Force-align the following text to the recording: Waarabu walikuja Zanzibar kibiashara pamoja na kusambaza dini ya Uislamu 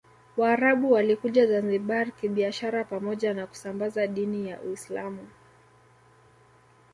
Waarabu 0.37 0.91
walikuja 0.91 1.47
Zanzibar 1.47 2.11
kibiashara 2.11 2.83
pamoja 2.83 3.33
na 3.33 3.47
kusambaza 3.47 4.07
dini 4.07 4.49
ya 4.49 4.61
Uislamu 4.61 5.27